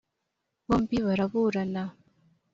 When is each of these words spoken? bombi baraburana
bombi 0.67 0.97
baraburana 1.05 1.83